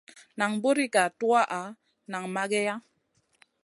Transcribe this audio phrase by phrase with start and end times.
[0.37, 1.61] Nan buri ga tuwaʼa
[2.11, 2.75] nang mageya.